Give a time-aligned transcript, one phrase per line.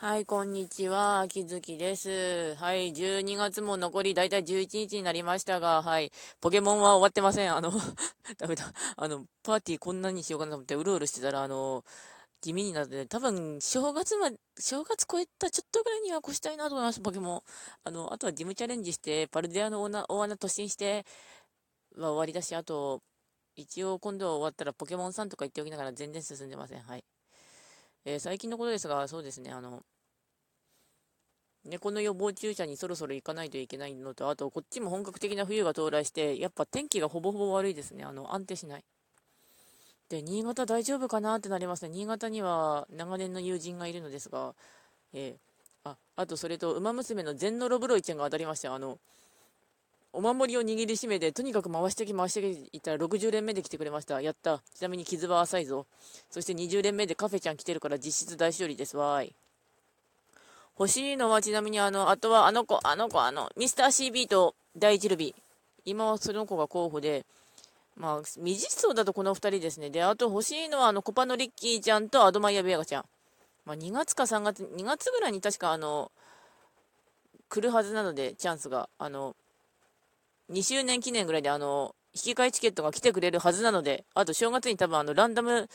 [0.00, 1.18] はい、こんにちは。
[1.22, 2.54] 秋月です。
[2.54, 7.52] はい、12月も残りだいたい11日になりましたが、はい、ポケモンは終わってません。
[7.52, 7.72] あの、
[8.38, 8.72] ダメだ。
[8.96, 11.84] あの、パーティーこんなにしようかなと思ってうろうろしてたら、あの、
[12.40, 17.42] 地味になって、多分、正月まで、正月超えたちょっとぐらいには越したいなと思います、ポケモン。
[17.82, 21.06] あの、あとはジムチャレンジして、パルデアの大穴、大穴突進して、
[21.96, 23.02] は終わりだし、あと、
[23.56, 26.82] 一応今度終わったらポケモンさんとか言っておきながら全然進んでません。
[26.82, 27.04] はい。
[28.08, 29.82] えー、最近のことですが、そうですね、あの、
[31.66, 38.04] 猫の予防注射にそろそろ行かないといけないのと、あと、こっちも本格的な冬が到来して、やっぱ天気がほぼほぼ悪いですね。
[38.04, 38.84] あの、安定しない。
[40.08, 41.90] で、新潟大丈夫かなってなりますね。
[41.90, 44.54] 新潟には長年の友人がいるのですが、
[45.12, 48.74] えー、あ、あとそれと、馬娘の全ノロブロイちゃんが当たりました。
[48.74, 48.98] あの、
[50.12, 54.20] お守りを握りしめて、とにかく回してき回してきいったら60連目で来てくれました。
[54.20, 54.62] やった。
[54.74, 55.86] ちなみに傷は浅いぞ。
[56.30, 58.96] そして20連目でカフェちゃん来てるから実質大勝利です。
[58.96, 59.34] わーい。
[60.78, 65.42] 欲しいのはちなみにあの、あとはあの子、あの子、あの、ミスター CB と第一ルビー。
[65.84, 67.26] 今はその子が候補で、
[67.96, 69.90] まあ、未実装だとこの2人ですね。
[69.90, 73.04] で、あと欲しいのはあの、コパのリッキーちゃんとアドマイヤベアガちゃん。
[73.66, 76.12] まあ、2月か3月、2月ぐらいに確かあの、
[77.48, 78.88] 来るはずなので、チャンスが。
[78.98, 79.34] あの、
[80.50, 85.68] 2周年記念ぐらいで、あの、引き換えチケットが来てくれるはずなので、あと正月に多分あの、ランダム、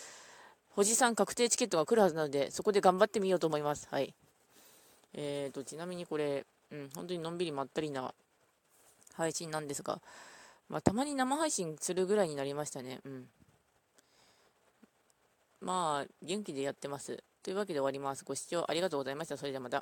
[0.70, 3.88] 星さん確定チケットが来るはずなので、そこで頑張ってみようと思います。
[3.92, 4.14] はい。
[5.14, 8.14] えーと、ちなみにこれ、うん、本当にのんびりまったりな
[9.14, 10.02] 配信なんですが、
[10.70, 13.00] まあ、たまに生配信するぐらいになりましたね。
[13.06, 13.28] うん。
[15.62, 17.24] まあ、元気でやってます。
[17.44, 18.26] というわけで終わります。
[18.26, 19.38] ご視聴ありがとうございました。
[19.38, 19.82] それではまた。